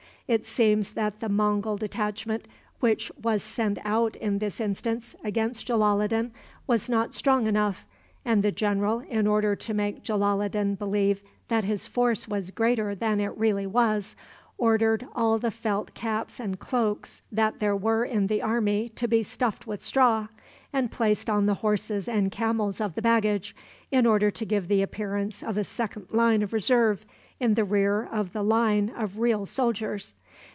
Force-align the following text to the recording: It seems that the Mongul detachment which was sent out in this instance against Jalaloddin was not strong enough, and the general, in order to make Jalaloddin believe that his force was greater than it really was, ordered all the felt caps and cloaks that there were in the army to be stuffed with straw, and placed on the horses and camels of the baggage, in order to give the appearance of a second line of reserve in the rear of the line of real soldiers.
It 0.27 0.45
seems 0.45 0.93
that 0.93 1.19
the 1.19 1.27
Mongul 1.27 1.75
detachment 1.77 2.47
which 2.79 3.11
was 3.21 3.43
sent 3.43 3.79
out 3.83 4.15
in 4.15 4.37
this 4.39 4.61
instance 4.61 5.13
against 5.25 5.67
Jalaloddin 5.67 6.31
was 6.65 6.87
not 6.87 7.13
strong 7.13 7.47
enough, 7.47 7.85
and 8.23 8.41
the 8.41 8.53
general, 8.53 9.01
in 9.01 9.27
order 9.27 9.57
to 9.57 9.73
make 9.73 10.03
Jalaloddin 10.03 10.75
believe 10.75 11.21
that 11.49 11.65
his 11.65 11.85
force 11.85 12.29
was 12.29 12.49
greater 12.49 12.95
than 12.95 13.19
it 13.19 13.37
really 13.37 13.67
was, 13.67 14.15
ordered 14.57 15.05
all 15.13 15.37
the 15.37 15.51
felt 15.51 15.93
caps 15.95 16.39
and 16.39 16.57
cloaks 16.59 17.21
that 17.29 17.59
there 17.59 17.75
were 17.75 18.05
in 18.05 18.27
the 18.27 18.41
army 18.41 18.87
to 18.87 19.09
be 19.09 19.23
stuffed 19.23 19.67
with 19.67 19.81
straw, 19.81 20.29
and 20.71 20.91
placed 20.91 21.29
on 21.29 21.45
the 21.45 21.55
horses 21.55 22.07
and 22.07 22.31
camels 22.31 22.79
of 22.79 22.95
the 22.95 23.01
baggage, 23.01 23.53
in 23.91 24.05
order 24.05 24.31
to 24.31 24.45
give 24.45 24.69
the 24.69 24.81
appearance 24.81 25.43
of 25.43 25.57
a 25.57 25.65
second 25.65 26.07
line 26.13 26.41
of 26.41 26.53
reserve 26.53 27.05
in 27.41 27.55
the 27.55 27.65
rear 27.65 28.05
of 28.05 28.31
the 28.31 28.43
line 28.43 28.89
of 28.95 29.19
real 29.19 29.45
soldiers. 29.45 30.13